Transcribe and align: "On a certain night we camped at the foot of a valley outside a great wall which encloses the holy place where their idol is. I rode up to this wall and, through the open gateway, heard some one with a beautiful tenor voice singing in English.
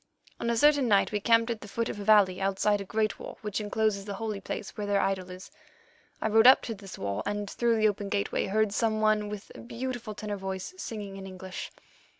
"On 0.39 0.49
a 0.49 0.57
certain 0.57 0.87
night 0.87 1.11
we 1.11 1.19
camped 1.19 1.51
at 1.51 1.61
the 1.61 1.67
foot 1.67 1.87
of 1.87 1.99
a 1.99 2.03
valley 2.03 2.41
outside 2.41 2.81
a 2.81 2.83
great 2.83 3.19
wall 3.19 3.37
which 3.41 3.61
encloses 3.61 4.03
the 4.03 4.15
holy 4.15 4.41
place 4.41 4.71
where 4.75 4.87
their 4.87 4.99
idol 4.99 5.29
is. 5.29 5.51
I 6.19 6.27
rode 6.27 6.47
up 6.47 6.63
to 6.63 6.73
this 6.73 6.97
wall 6.97 7.21
and, 7.27 7.47
through 7.47 7.75
the 7.77 7.87
open 7.87 8.09
gateway, 8.09 8.47
heard 8.47 8.73
some 8.73 8.99
one 8.99 9.29
with 9.29 9.51
a 9.53 9.59
beautiful 9.59 10.15
tenor 10.15 10.37
voice 10.37 10.73
singing 10.75 11.17
in 11.17 11.27
English. 11.27 11.69